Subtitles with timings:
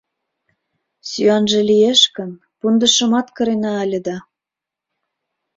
[1.09, 4.17] Сӱанже лиеш гын, пундышымат кырена ыле да...